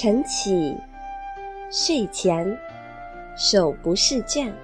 [0.00, 0.76] 晨起，
[1.72, 2.56] 睡前，
[3.36, 4.54] 手不释卷。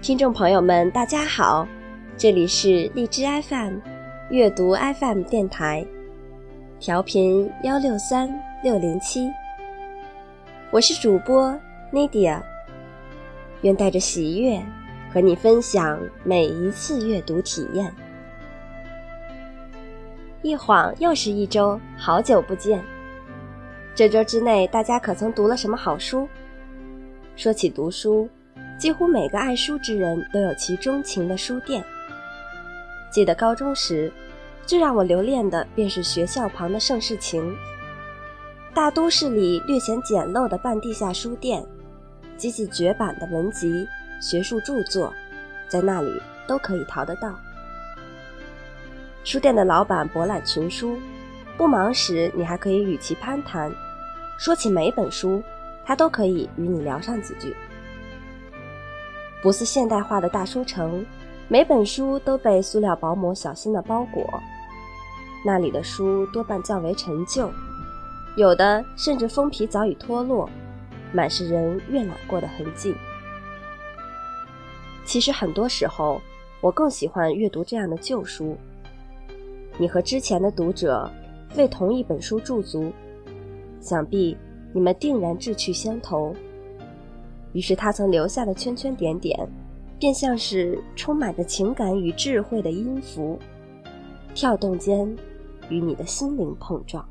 [0.00, 1.68] 听众朋友们，大家好，
[2.16, 3.80] 这里是荔枝 FM
[4.30, 5.86] 阅读 FM 电台，
[6.80, 8.30] 调频幺六三
[8.62, 9.30] 六零七。
[10.70, 11.54] 我是主播
[11.92, 12.40] Nadia，
[13.60, 14.58] 愿带着喜悦
[15.12, 17.94] 和你分享每一次阅读体验。
[20.40, 22.82] 一晃又是一周，好久不见。
[23.98, 26.28] 这周之内，大家可曾读了什么好书？
[27.34, 28.28] 说起读书，
[28.78, 31.84] 几乎每个爱书之人都有其钟情的书店。
[33.10, 34.12] 记得高中时，
[34.64, 37.52] 最让我留恋的便是学校旁的盛世情。
[38.72, 41.66] 大都市里略显简陋的半地下书店，
[42.36, 43.84] 几几绝版的文集、
[44.20, 45.12] 学术著作，
[45.66, 47.34] 在那里都可以淘得到。
[49.24, 50.96] 书店的老板博览群书，
[51.56, 53.68] 不忙时你还可以与其攀谈。
[54.38, 55.42] 说起每本书，
[55.84, 57.52] 他都可以与你聊上几句。
[59.42, 61.04] 不似现代化的大书城，
[61.48, 64.40] 每本书都被塑料薄膜小心的包裹。
[65.44, 67.50] 那里的书多半较为陈旧，
[68.36, 70.48] 有的甚至封皮早已脱落，
[71.12, 72.94] 满是人阅览过的痕迹。
[75.04, 76.22] 其实很多时候，
[76.60, 78.56] 我更喜欢阅读这样的旧书。
[79.78, 81.10] 你和之前的读者
[81.56, 82.92] 为同一本书驻足。
[83.80, 84.36] 想必
[84.72, 86.34] 你们定然志趣相投，
[87.52, 89.38] 于是他曾留下的圈圈点点，
[89.98, 93.38] 便像是充满着情感与智慧的音符，
[94.34, 95.16] 跳动间
[95.68, 97.08] 与你的心灵碰撞。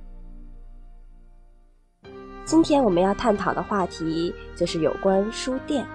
[2.45, 5.85] 今天我们要探讨的话题就是有关书店，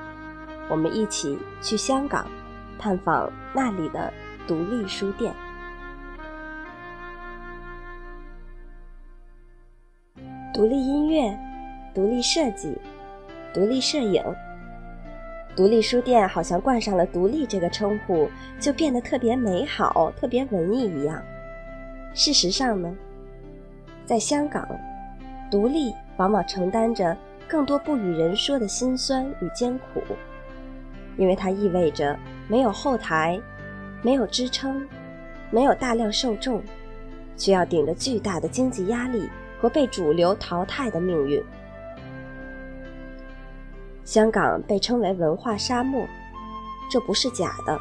[0.68, 2.26] 我们一起去香港，
[2.78, 4.12] 探访那里的
[4.46, 5.34] 独立书店。
[10.52, 11.34] 独立音乐，
[11.94, 12.76] 独立设计，
[13.54, 14.22] 独立摄影，
[15.56, 18.28] 独立书店好像冠上了“独立”这个称呼，
[18.60, 21.22] 就变得特别美好、特别文艺一样。
[22.12, 22.94] 事实上呢，
[24.04, 24.68] 在香港，
[25.50, 27.16] 独立往往承担着
[27.48, 30.02] 更多不与人说的辛酸与艰苦，
[31.16, 32.14] 因为它意味着
[32.46, 33.40] 没有后台，
[34.02, 34.86] 没有支撑，
[35.50, 36.62] 没有大量受众，
[37.38, 39.30] 却要顶着巨大的经济压力。
[39.62, 41.40] 和被主流淘汰的命运。
[44.04, 46.04] 香港被称为文化沙漠，
[46.90, 47.78] 这不是假的。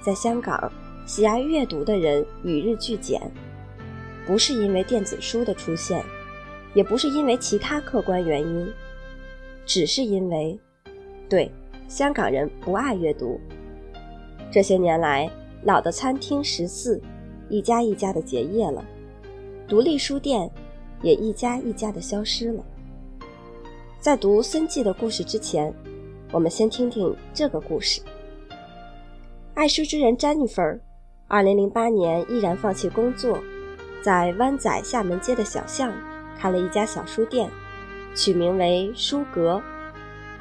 [0.00, 0.70] 在香港，
[1.04, 3.20] 喜爱阅读的人与日俱减，
[4.24, 6.04] 不是因为电子书的出现，
[6.72, 8.72] 也不是因为其他客观原因，
[9.66, 10.56] 只是因为，
[11.28, 11.50] 对
[11.88, 13.40] 香港人不爱阅读。
[14.52, 15.28] 这些年来，
[15.64, 17.02] 老的餐厅食肆
[17.48, 18.84] 一家一家的结业了，
[19.66, 20.48] 独立书店。
[21.02, 22.64] 也一家一家的消失了。
[24.00, 25.72] 在读孙记的故事之前，
[26.32, 28.00] 我们先听听这个故事。
[29.54, 30.78] 爱书之人 Jennifer，
[31.26, 33.38] 二零零八年毅然放弃工作，
[34.02, 35.92] 在湾仔厦门街的小巷
[36.38, 37.50] 开了一家小书店，
[38.14, 39.60] 取名为书阁，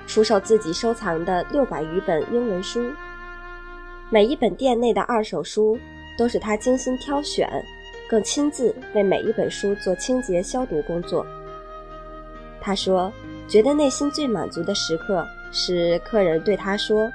[0.06, 2.92] 出售自己收藏的六百余本英文书。
[4.12, 5.80] 每一本店内的二手书
[6.18, 7.50] 都是他精心挑选。
[8.10, 11.26] 更亲自为每一本书做清洁消毒工作。
[12.62, 13.12] 他说
[13.48, 17.12] ：“觉得内心最满足的时刻是客人对他说：‘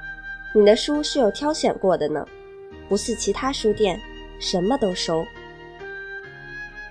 [0.55, 2.25] 你的书是有挑选过的呢，
[2.87, 3.99] 不似其他书店，
[4.39, 5.25] 什么都收。’”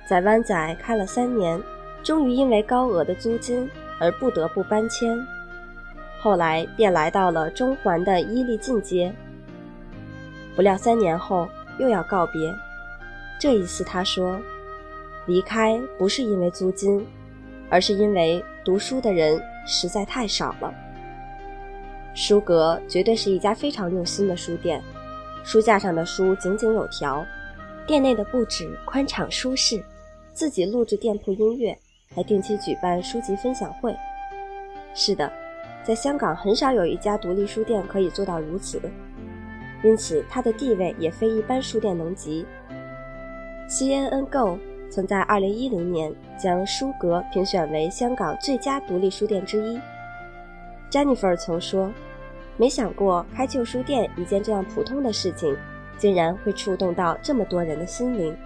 [0.06, 1.60] 在湾仔开了三年，
[2.02, 3.68] 终于因为高额的租金
[3.98, 5.16] 而不得不搬迁，
[6.20, 9.12] 后来便来到了中环的伊利近街。
[10.56, 12.54] 不料三年后又要告别。
[13.40, 14.38] 这一次，他说
[15.24, 17.02] ：“离开不是因为租金，
[17.70, 20.70] 而是因为读书的人实在太少了。
[22.14, 24.82] 书阁绝对是一家非常用心的书店，
[25.42, 27.24] 书架上的书井井有条，
[27.86, 29.82] 店内的布置宽敞舒适，
[30.34, 31.74] 自己录制店铺音乐，
[32.14, 33.96] 还定期举办书籍分享会。
[34.94, 35.32] 是的，
[35.82, 38.78] 在香港很少有一家独立书店可以做到如此，
[39.82, 42.44] 因此它的地位也非一般书店能及。”
[43.70, 44.58] CNN Go
[44.90, 49.78] 曾在2010年将书阁评选为香港最佳独立书店之一。
[50.90, 51.92] Jennifer 曾说
[52.58, 55.56] ：“没想过开旧书店一件这样普通的事情，
[55.98, 58.36] 竟然会触动到这么多人的心灵。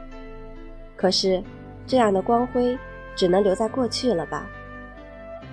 [0.95, 1.43] 可是，
[1.87, 2.79] 这样的光辉
[3.17, 4.47] 只能留在过去了吧？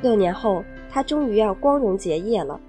[0.01, 2.59] 六年后，他终于要光荣结业了。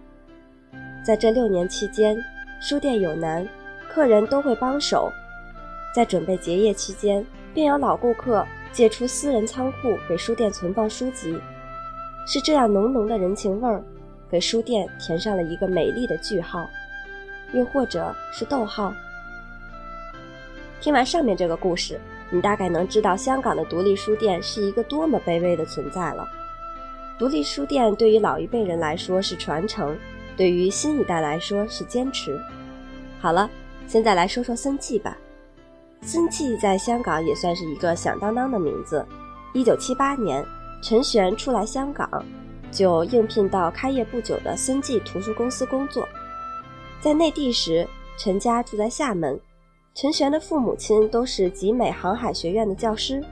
[1.04, 2.16] 在这六年期间，
[2.60, 3.44] 书店有难，
[3.88, 5.10] 客人都会帮手。”
[5.94, 11.38] 在准备结业期间，便有老顾客借出私人仓库给书店存放书籍，
[12.26, 13.84] 是这样浓浓的人情味儿，
[14.30, 16.66] 给书店填上了一个美丽的句号，
[17.52, 18.92] 又或者是逗号。
[20.80, 22.00] 听完上面这个故事，
[22.30, 26.26] 你大概能知道香港的独立书店是一个多么卑微的存在了。
[27.18, 29.96] 独立书店对于老一辈人来说是传承，
[30.36, 32.40] 对于新一代来说是坚持。
[33.20, 33.48] 好了，
[33.86, 35.16] 现在来说说森记吧。
[36.04, 39.06] 孙记在香港也算是一个响当当的名字。
[39.52, 40.44] 一九七八年，
[40.82, 42.08] 陈玄初来香港，
[42.72, 46.06] 就应聘到开业不久的森记图书公司工作。
[47.00, 47.86] 在内地时，
[48.18, 49.38] 陈家住在厦门。
[49.94, 53.22] 陈玄的父母亲都是集美航海学院的教师。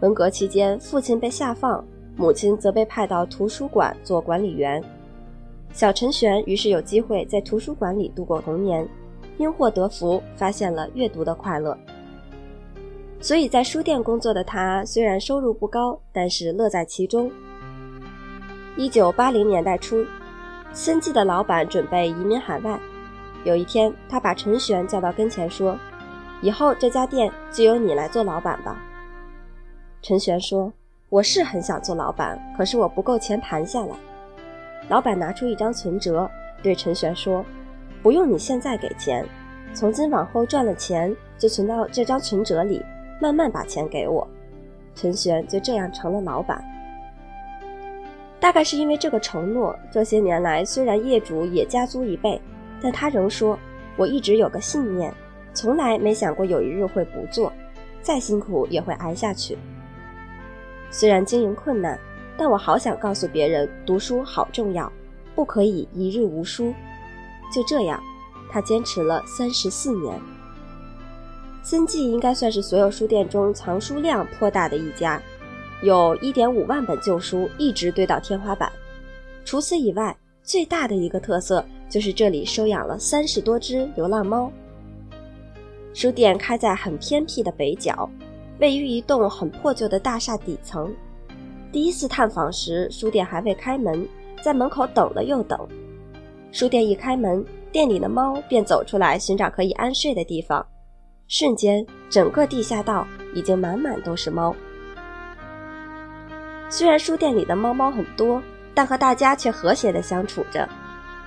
[0.00, 1.82] 文革期间，父亲被下放，
[2.16, 4.82] 母亲则被派到图书馆做管理员。
[5.72, 8.86] 小陈玄于是有机会在图书馆里度过童年，
[9.38, 11.76] 因祸得福，发现了阅读的快乐。
[13.20, 17.30] 所以在书店工作的他，虽然收入不高，但是乐在其中。
[18.76, 20.04] 一九八零年代初，
[20.72, 22.78] 森记的老板准备移民海外。
[23.44, 25.76] 有一天，他把陈玄叫到跟前说
[26.42, 28.80] ：“以后这家店就由你来做老板吧。”
[30.02, 30.72] 陈玄说
[31.10, 33.94] ：“我是很想做老板，可是我不够钱盘下来。”
[34.88, 36.30] 老板拿出一张存折，
[36.62, 37.44] 对陈玄说
[38.02, 39.24] ：“不用你现在给钱，
[39.72, 42.82] 从今往后赚了钱就存到这张存折里，
[43.20, 44.26] 慢慢把钱给我。”
[44.94, 46.62] 陈玄就这样成了老板。
[48.40, 52.40] 大概是因为这个承诺，这些年来虽然业主也加租一倍。
[52.80, 53.58] 但他仍说
[53.98, 55.12] ：“我一直有个信念，
[55.52, 57.52] 从来没想过有一日会不做，
[58.00, 59.58] 再辛苦也会挨下去。
[60.88, 61.98] 虽然经营困难，
[62.36, 64.92] 但我好想告诉别人，读书好重要，
[65.34, 66.72] 不可以一日无书。”
[67.52, 68.02] 就这样，
[68.50, 70.20] 他坚持了三十四年。
[71.62, 75.20] 森记应该算是所有书店中藏书量颇大的一家，
[75.82, 78.70] 有一点五万本旧书一直堆到天花板。
[79.44, 81.64] 除此以外，最大的一个特色。
[81.88, 84.52] 就是这里收养了三十多只流浪猫。
[85.94, 88.06] 书店开在很偏僻的北角，
[88.60, 90.94] 位于一栋很破旧的大厦底层。
[91.72, 94.06] 第一次探访时，书店还未开门，
[94.44, 95.58] 在门口等了又等。
[96.50, 100.64] 书店一开门，店里的猫便走出来寻找可以安睡的地方。
[101.28, 104.54] 瞬间，整个地下道已经满满都是猫。
[106.70, 108.42] 虽然书店里的猫猫很多，
[108.74, 110.66] 但和大家却和谐地相处着。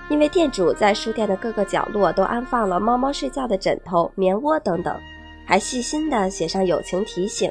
[0.08, 4.94] 因为店主在书店的各个角落都安放了猫猫睡觉的枕头、棉窝等等，
[5.46, 7.50] 还细心地写上友情提醒，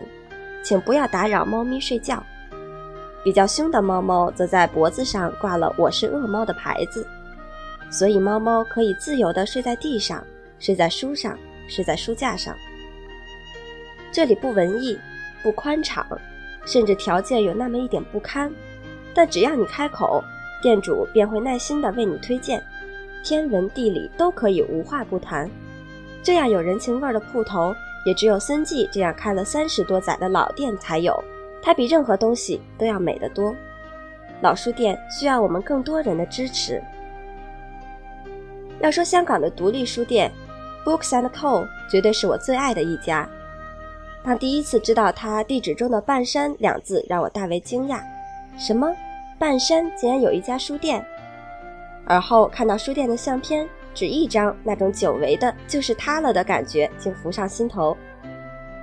[0.62, 2.22] 请不要打扰猫咪睡觉。
[3.24, 7.08] 比较凶的猫猫则在脖子上挂了“我是恶猫”的牌子，
[7.92, 10.26] 所以猫猫可以自由地睡在地上、
[10.58, 12.56] 睡在书上、睡在书架上。
[14.12, 14.98] 这里不文艺，
[15.44, 16.06] 不宽敞，
[16.66, 18.52] 甚至条件有那么一点不堪，
[19.14, 20.24] 但只要你开口。
[20.62, 22.64] 店主便会耐心地为你推荐，
[23.24, 25.50] 天文地理都可以无话不谈。
[26.22, 31.20] 这样有人情味儿的铺头，也只有森记这样开了三十多载的老店才有。
[31.64, 33.56] 它比任何东西都要美得多。
[34.42, 36.80] 老书店需要我们更多人的支持。
[38.82, 40.32] 要说香港的独立书店
[40.84, 43.30] ，Books and Co 绝对是我最爱的一家。
[44.24, 48.00] 当第一次知道它地址中的“半山”两字，让我大为惊讶。
[48.58, 48.92] 什么？
[49.38, 51.04] 半山竟然有一家书店，
[52.06, 57.96] 而后看到书店的相片，只一张，那种久违的“就是它了”的感觉竟浮上心头。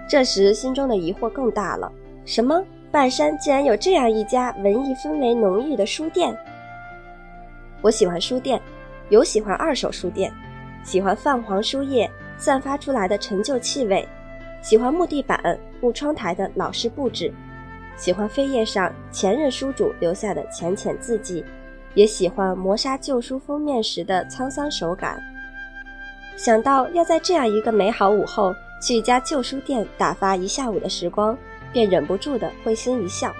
[0.08, 1.90] 这时心中的疑惑更大了：
[2.24, 2.64] 什么？
[2.90, 6.36] 半山竟然有这样一家文艺氛围浓郁的书店？
[7.80, 8.60] 我喜欢书店，
[9.10, 10.32] 有喜欢二手书店，
[10.82, 14.06] 喜欢泛黄书页散发出来的陈旧气味，
[14.62, 17.32] 喜欢木地板、木窗台的老式布置。
[17.96, 21.44] 喜欢扉页上前任书主留下的浅浅字迹，
[21.94, 25.20] 也喜欢磨砂旧书封面时的沧桑手感。
[26.36, 31.36] 想到要在这样一个美好午后去一家旧书店打发一下午的时光，
[31.72, 33.34] 便忍不住的会心一笑。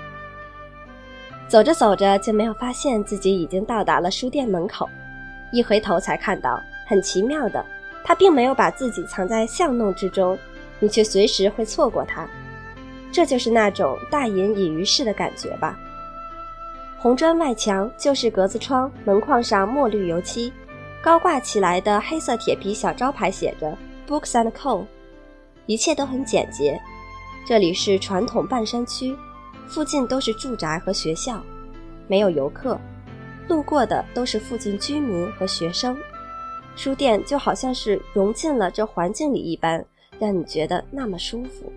[1.47, 4.89] 走着走着，就没有发现自己已经到达了书店门口，
[5.51, 7.65] 一回头才看到，很奇妙的，
[8.05, 10.39] 他并没有把自己藏在巷弄之中，
[10.79, 12.27] 你却随时会错过他。
[13.11, 15.79] 这就是那种大隐隐于市的感觉吧。
[16.99, 20.53] 红砖外墙，旧式格子窗，门框上墨绿油漆，
[21.01, 23.77] 高挂起来的黑色铁皮小招牌写着
[24.07, 24.85] “Books and Co.”，
[25.67, 26.79] 一切都很简洁。
[27.47, 29.17] 这里是传统半山区，
[29.69, 31.43] 附近都是住宅和学校，
[32.07, 32.79] 没有游客，
[33.49, 35.97] 路过的都是附近居民和学生。
[36.77, 39.85] 书店就好像是融进了这环境里一般，
[40.19, 41.73] 让你觉得那么舒服。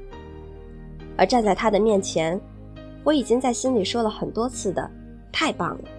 [1.17, 2.39] 而站在他的面前，
[3.03, 4.89] 我已经在心里说了很多次的
[5.33, 5.89] “太棒了”。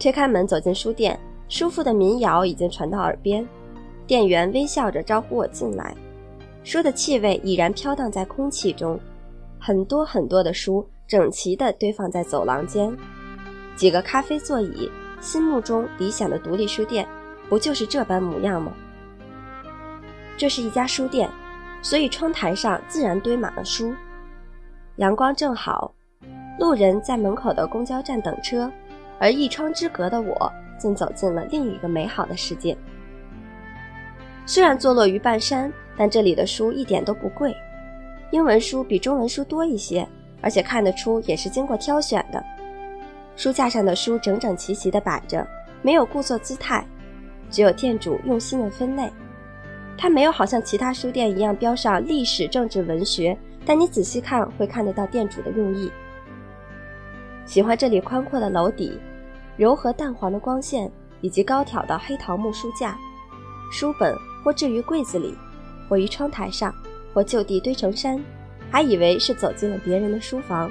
[0.00, 3.46] 推开门走进书店，舒服的民谣已经传到耳边，
[4.06, 5.94] 店员微笑着招呼我进来，
[6.64, 8.98] 书的气味已然飘荡在空气中，
[9.60, 12.92] 很多很多的书整齐地堆放在走廊间，
[13.76, 17.06] 几个咖啡座椅，心目中理想的独立书店，
[17.48, 18.72] 不就是这般模样吗？
[20.36, 21.28] 这是一家书店。
[21.84, 23.92] 所以窗台上自然堆满了书，
[24.98, 25.92] 阳光正好，
[26.60, 28.70] 路人在门口的公交站等车，
[29.18, 32.76] 而一窗之隔的我竟走进了另一个美好的世界。
[34.46, 37.52] 虽然坐落于半山，但这里的书一点都不贵，
[38.30, 40.06] 英文书比中文书多一些，
[40.40, 42.40] 而且看得出也是经过挑选的。
[43.36, 45.46] 书架上的书整整齐齐地摆着，
[45.80, 46.86] 没有故作姿态，
[47.50, 49.10] 只有店主用心的分类。
[49.96, 55.90] 它没有好像其他书店一样标上历史、政治、文学，但你仔细看会看得到店主的用意。
[57.44, 58.98] 喜欢这里宽阔的楼底、
[59.56, 62.98] 柔和淡黄的光线以及高挑的黑桃木书架，
[63.70, 65.34] 书本或置于柜子里，
[65.88, 66.74] 或于窗台上，
[67.12, 68.20] 或就地堆成山，
[68.70, 70.70] 还以为是走进了别人的书房。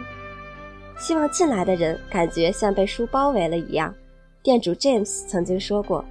[1.01, 3.91] 希望进来的人感觉像被书包围了一样。
[4.43, 6.05] 店主 James 曾经说过，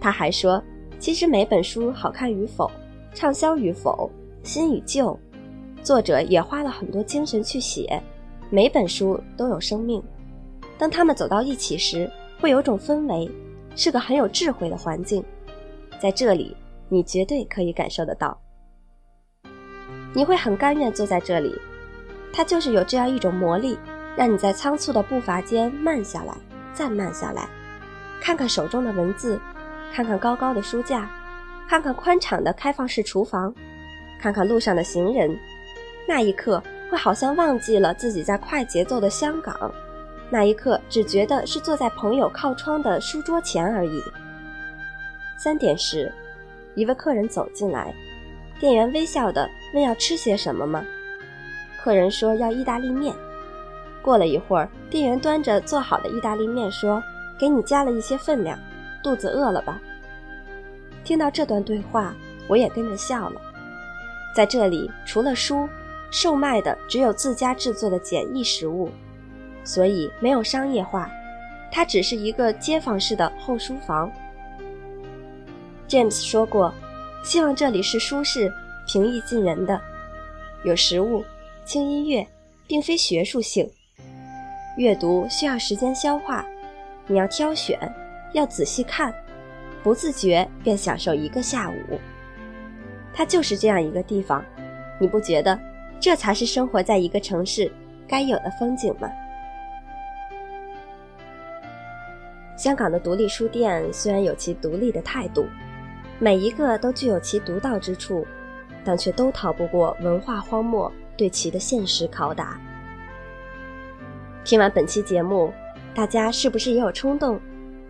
[0.00, 0.60] 他还说。
[0.98, 2.70] 其实每本书好看与否，
[3.12, 4.08] 畅销与否，
[4.42, 5.18] 新与旧，
[5.82, 8.00] 作者也花了很多精神去写。
[8.48, 10.02] 每本书都有生命，
[10.78, 12.10] 当他们走到一起时，
[12.40, 13.30] 会有种氛围，
[13.76, 15.22] 是个很有智慧的环境。
[16.00, 16.56] 在这里，
[16.88, 18.40] 你绝对可以感受得到。
[20.14, 21.54] 你会很甘愿坐在这里，
[22.32, 23.76] 它就是有这样一种魔力，
[24.16, 26.34] 让你在仓促的步伐间慢下来，
[26.72, 27.48] 再慢下来，
[28.20, 29.40] 看看手中的文字。
[29.94, 31.06] 看看高高的书架，
[31.68, 33.54] 看看宽敞的开放式厨房，
[34.18, 35.38] 看看路上的行人，
[36.08, 39.70] 那一刻会好像忘记了自己在快节奏的香港，
[40.30, 44.02] 那一刻只觉得是坐在朋友靠窗的书桌前而已。
[45.36, 46.10] 三点时，
[46.74, 47.94] 一位客人走进来，
[48.58, 50.82] 店员微笑的问：“要吃些什么吗？”
[51.84, 53.14] 客人说：“要意大利面。”
[54.02, 57.02] 过了一会儿，店员端着做好的意大利面说
[57.38, 58.58] ：“给你加了一些分量。”
[59.02, 59.80] 肚子饿了吧？
[61.04, 62.14] 听到这段对话，
[62.48, 63.40] 我也跟着笑了。
[64.34, 65.68] 在这里，除了书，
[66.10, 68.90] 售卖的只有自家制作的简易食物，
[69.64, 71.10] 所以没有商业化。
[71.70, 74.10] 它只是一个街坊式的后书房。
[75.88, 76.72] James 说过，
[77.24, 78.52] 希望这里是舒适、
[78.86, 79.80] 平易近人的，
[80.64, 81.24] 有食物、
[81.64, 82.26] 轻音乐，
[82.66, 83.68] 并非学术性。
[84.76, 86.44] 阅读需要时间消化，
[87.06, 87.78] 你要挑选。
[88.32, 89.14] 要仔细看，
[89.82, 92.00] 不自觉便享受一个下午。
[93.12, 94.42] 它就是这样一个地方，
[94.98, 95.58] 你不觉得
[96.00, 97.70] 这才是生活在一个城市
[98.08, 99.10] 该有的风景吗？
[102.56, 105.44] 香港的独立书店虽然有其独立的态度，
[106.18, 108.26] 每一个都具有其独到之处，
[108.82, 112.58] 但却都逃不过文化荒漠对其的现实拷打。
[114.44, 115.52] 听完本期节目，
[115.94, 117.40] 大家是不是也有冲动？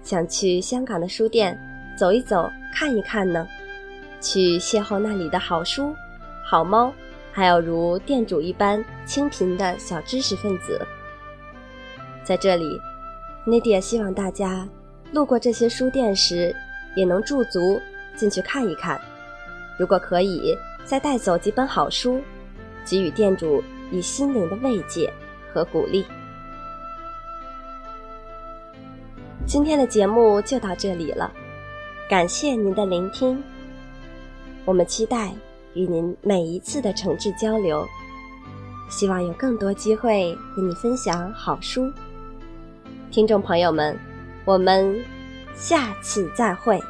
[0.03, 1.59] 想去香港的书店
[1.97, 3.49] 走一走、看一看呢，
[4.21, 5.95] 去邂逅那里的好书、
[6.45, 6.93] 好猫，
[7.33, 10.79] 还有如店主一般清贫的小知识分子。
[12.23, 12.79] 在这里
[13.47, 14.69] ，Nadia 希望大家
[15.11, 16.55] 路过这些书店时，
[16.95, 17.81] 也能驻足
[18.15, 19.01] 进去看一看。
[19.79, 20.55] 如果可以，
[20.85, 22.21] 再带走几本好书，
[22.85, 25.11] 给予店主以心灵的慰藉
[25.55, 26.05] 和鼓励。
[29.53, 31.31] 今天的节目就到这里了，
[32.09, 33.39] 感谢您的聆听。
[34.65, 35.31] 我们期待
[35.75, 37.87] 与您每一次的诚挚交流，
[38.89, 41.93] 希望有更多机会和你分享好书。
[43.11, 43.95] 听众朋友们，
[44.47, 44.99] 我们
[45.55, 46.81] 下次再会。